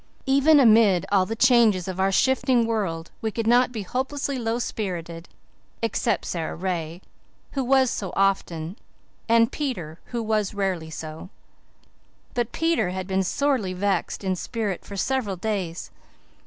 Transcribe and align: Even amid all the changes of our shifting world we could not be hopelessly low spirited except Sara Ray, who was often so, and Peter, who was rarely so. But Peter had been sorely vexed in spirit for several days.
Even 0.25 0.59
amid 0.59 1.05
all 1.11 1.27
the 1.27 1.35
changes 1.35 1.87
of 1.87 1.99
our 1.99 2.11
shifting 2.11 2.65
world 2.65 3.11
we 3.21 3.29
could 3.29 3.45
not 3.45 3.71
be 3.71 3.83
hopelessly 3.83 4.39
low 4.39 4.57
spirited 4.57 5.29
except 5.83 6.25
Sara 6.25 6.55
Ray, 6.55 7.03
who 7.51 7.63
was 7.63 8.01
often 8.15 8.77
so, 8.79 8.83
and 9.29 9.51
Peter, 9.51 9.99
who 10.05 10.23
was 10.23 10.55
rarely 10.55 10.89
so. 10.89 11.29
But 12.33 12.51
Peter 12.51 12.89
had 12.89 13.05
been 13.05 13.21
sorely 13.21 13.73
vexed 13.73 14.23
in 14.23 14.35
spirit 14.35 14.83
for 14.83 14.97
several 14.97 15.35
days. 15.35 15.91